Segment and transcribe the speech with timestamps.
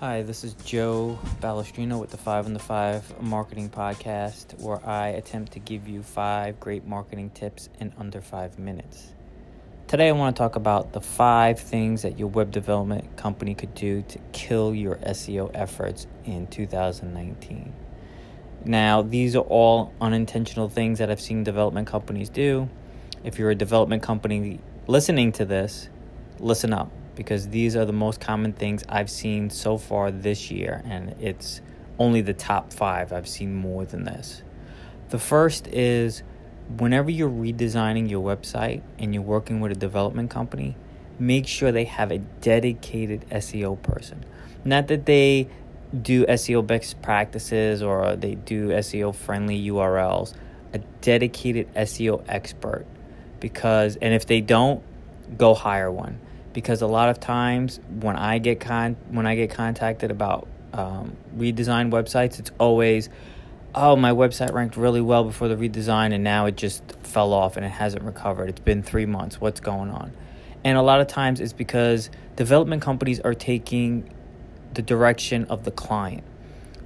[0.00, 5.08] Hi, this is Joe Balestrino with the Five on the Five Marketing Podcast, where I
[5.08, 9.14] attempt to give you five great marketing tips in under five minutes.
[9.86, 13.72] Today, I want to talk about the five things that your web development company could
[13.72, 17.72] do to kill your SEO efforts in 2019.
[18.66, 22.68] Now, these are all unintentional things that I've seen development companies do.
[23.24, 25.88] If you're a development company listening to this,
[26.38, 30.82] listen up because these are the most common things I've seen so far this year,
[30.84, 31.60] and it's
[31.98, 33.12] only the top five.
[33.12, 34.42] I've seen more than this.
[35.08, 36.22] The first is
[36.78, 40.76] whenever you're redesigning your website and you're working with a development company,
[41.18, 44.24] make sure they have a dedicated SEO person.
[44.64, 45.48] Not that they
[46.02, 50.34] do SEO best practices or they do SEO friendly URLs,
[50.72, 52.84] a dedicated SEO expert.
[53.38, 54.82] Because, and if they don't,
[55.38, 56.20] go hire one.
[56.56, 61.14] Because a lot of times when I get con when I get contacted about um,
[61.36, 63.10] redesigned websites, it's always,
[63.74, 67.58] oh, my website ranked really well before the redesign and now it just fell off
[67.58, 68.48] and it hasn't recovered.
[68.48, 69.38] It's been three months.
[69.38, 70.12] What's going on?
[70.64, 74.10] And a lot of times it's because development companies are taking
[74.72, 76.24] the direction of the client.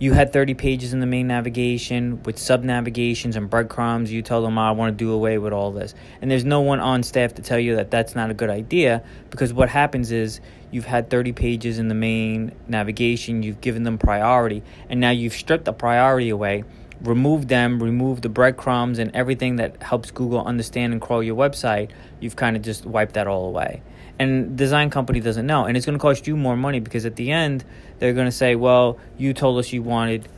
[0.01, 4.11] You had 30 pages in the main navigation with sub navigations and breadcrumbs.
[4.11, 5.95] You tell them, I want to do away with all this.
[6.23, 9.03] And there's no one on staff to tell you that that's not a good idea
[9.29, 13.99] because what happens is you've had 30 pages in the main navigation, you've given them
[13.99, 16.65] priority, and now you've stripped the priority away
[17.03, 21.91] remove them, remove the breadcrumbs and everything that helps Google understand and crawl your website,
[22.21, 23.83] you've kind of just wiped that all away.
[24.19, 27.17] And design company doesn't know and it's going to cost you more money because at
[27.17, 27.65] the end
[27.99, 30.29] they're going to say well you told us you wanted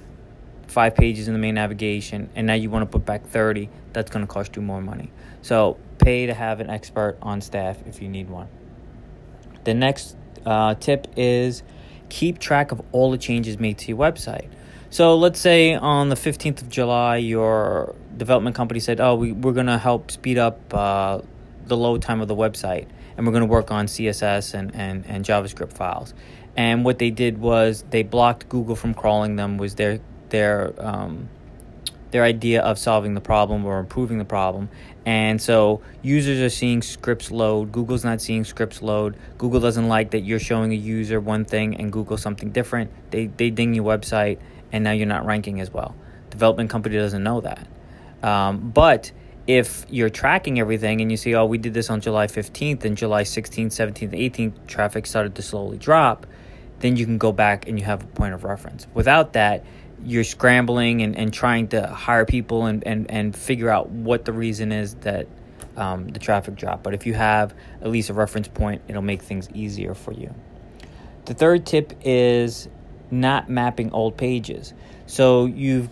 [0.68, 4.08] five pages in the main navigation and now you want to put back 30 that's
[4.10, 5.10] going to cost you more money.
[5.42, 8.48] So pay to have an expert on staff if you need one.
[9.64, 10.16] The next
[10.46, 11.64] uh, tip is
[12.08, 14.48] keep track of all the changes made to your website
[14.92, 19.52] so let's say on the 15th of july your development company said oh we, we're
[19.52, 21.20] going to help speed up uh,
[21.66, 22.86] the load time of the website
[23.16, 26.14] and we're going to work on CSS and, and, and JavaScript files.
[26.56, 31.28] And what they did was they blocked Google from crawling them was their their um,
[32.10, 34.68] their idea of solving the problem or improving the problem.
[35.06, 37.72] And so users are seeing scripts load.
[37.72, 39.16] Google's not seeing scripts load.
[39.38, 42.90] Google doesn't like that you're showing a user one thing and Google something different.
[43.10, 44.38] They they ding your website
[44.72, 45.94] and now you're not ranking as well.
[46.30, 47.68] Development company doesn't know that.
[48.22, 49.12] Um, but
[49.46, 52.96] if you're tracking everything and you see, oh, we did this on July 15th and
[52.96, 56.26] July 16th, 17th, 18th, traffic started to slowly drop,
[56.78, 58.86] then you can go back and you have a point of reference.
[58.94, 59.64] Without that,
[60.04, 64.32] you're scrambling and, and trying to hire people and, and, and figure out what the
[64.32, 65.28] reason is that
[65.76, 66.82] um, the traffic dropped.
[66.82, 70.34] But if you have at least a reference point, it'll make things easier for you.
[71.24, 72.68] The third tip is
[73.12, 74.72] not mapping old pages.
[75.06, 75.88] So you've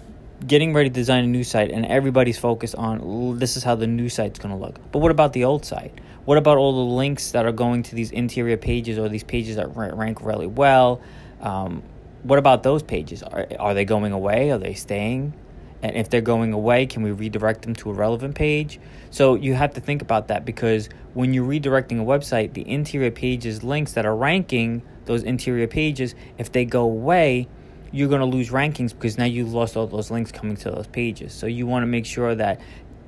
[0.46, 3.86] getting ready to design a new site and everybody's focused on this is how the
[3.86, 4.78] new site's going to look.
[4.90, 5.92] But what about the old site?
[6.24, 9.56] What about all the links that are going to these interior pages or these pages
[9.56, 11.00] that rank really well?
[11.40, 11.82] Um,
[12.22, 13.22] what about those pages?
[13.22, 14.50] Are, are they going away?
[14.50, 15.34] Are they staying?
[15.82, 18.78] And if they're going away, can we redirect them to a relevant page?
[19.10, 23.10] So you have to think about that because when you're redirecting a website, the interior
[23.10, 27.48] pages links that are ranking those interior pages, if they go away,
[27.92, 30.86] you're going to lose rankings because now you've lost all those links coming to those
[30.86, 31.32] pages.
[31.32, 32.60] So you want to make sure that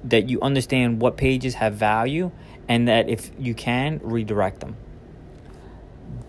[0.04, 2.32] that you understand what pages have value
[2.68, 4.76] and that if you can redirect them.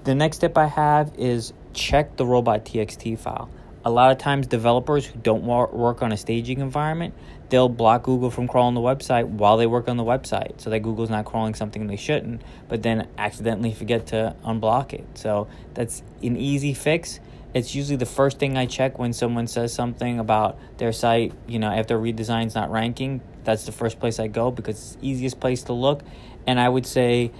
[0.04, 3.50] The next step I have is check the robot.txt file.
[3.86, 7.14] A lot of times developers who don't work on a staging environment,
[7.50, 10.80] they'll block Google from crawling the website while they work on the website so that
[10.80, 15.06] Google's not crawling something they shouldn't, but then accidentally forget to unblock it.
[15.16, 17.20] So that's an easy fix
[17.54, 21.60] it's usually the first thing I check when someone says something about their site, you
[21.60, 23.22] know, after redesign's not ranking.
[23.44, 26.02] That's the first place I go because it's the easiest place to look.
[26.48, 27.32] And I would say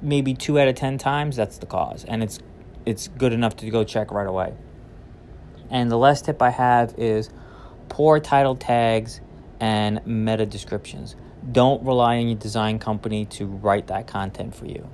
[0.00, 2.04] maybe two out of ten times that's the cause.
[2.04, 2.38] And it's
[2.86, 4.54] it's good enough to go check right away.
[5.70, 7.30] And the last tip I have is
[7.88, 9.20] poor title tags
[9.60, 11.14] and meta descriptions.
[11.50, 14.88] Don't rely on your design company to write that content for you.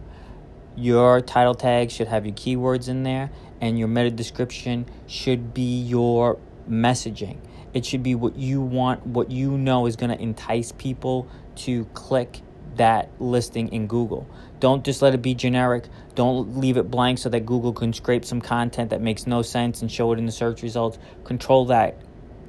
[0.76, 3.30] Your title tag should have your keywords in there,
[3.60, 6.38] and your meta description should be your
[6.68, 7.38] messaging.
[7.72, 11.86] It should be what you want, what you know is going to entice people to
[11.86, 12.40] click
[12.76, 14.28] that listing in Google.
[14.58, 15.84] Don't just let it be generic.
[16.14, 19.82] Don't leave it blank so that Google can scrape some content that makes no sense
[19.82, 20.98] and show it in the search results.
[21.24, 22.00] Control that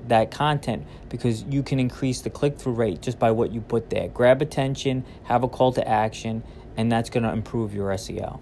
[0.07, 4.07] that content because you can increase the click-through rate just by what you put there.
[4.07, 6.44] Grab attention, have a call to action,
[6.77, 8.39] and that's going to improve your SEO.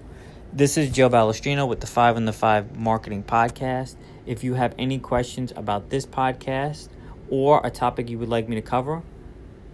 [0.54, 3.96] This is Joe Balestrino with the Five and the Five Marketing Podcast.
[4.26, 6.90] If you have any questions about this podcast
[7.30, 9.02] or a topic you would like me to cover,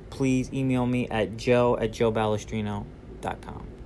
[0.10, 3.81] please email me at joe at joebalestrino.com.